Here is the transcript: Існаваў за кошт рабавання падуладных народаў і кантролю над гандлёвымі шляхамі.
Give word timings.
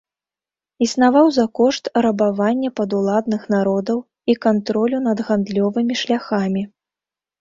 Існаваў 0.85 1.27
за 1.35 1.45
кошт 1.59 1.83
рабавання 2.05 2.69
падуладных 2.81 3.41
народаў 3.57 3.99
і 4.35 4.37
кантролю 4.47 4.97
над 5.09 5.17
гандлёвымі 5.29 5.93
шляхамі. 6.05 6.63